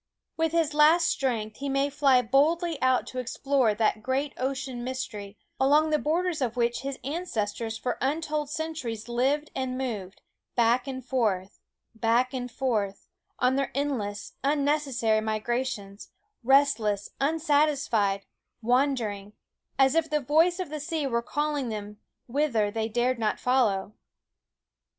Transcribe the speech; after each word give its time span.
With 0.35 0.51
his 0.51 0.73
last 0.73 1.07
strength 1.09 1.57
he 1.57 1.69
may 1.69 1.91
fly 1.91 2.23
boldly 2.23 2.81
out 2.81 3.05
to 3.05 3.19
explore 3.19 3.75
that 3.75 4.01
great 4.01 4.33
ocean 4.35 4.83
mystery, 4.83 5.37
along 5.59 5.91
the 5.91 5.99
borders 5.99 6.41
of 6.41 6.57
which 6.57 6.81
his 6.81 6.97
ancestors 7.03 7.77
for 7.77 7.99
untold 8.01 8.49
centuries 8.49 9.07
lived 9.07 9.51
and 9.55 9.77
moved, 9.77 10.23
back 10.55 10.87
and 10.87 11.05
forth, 11.05 11.59
back 11.93 12.33
and 12.33 12.51
forth, 12.51 13.09
on 13.37 13.57
their 13.57 13.69
endless, 13.75 14.33
unnecessary 14.43 15.21
migrations, 15.21 16.09
rest 16.43 16.79
less, 16.79 17.11
unsatisfied, 17.19 18.25
wandering, 18.63 19.33
as 19.77 19.93
if 19.93 20.09
the 20.09 20.19
voice 20.19 20.57
of 20.57 20.71
the 20.71 20.79
sea 20.79 21.05
were 21.05 21.21
calling 21.21 21.69
them 21.69 21.99
whither 22.25 22.71
they 22.71 22.89
dared 22.89 23.19
not 23.19 23.39
follow. 23.39 23.93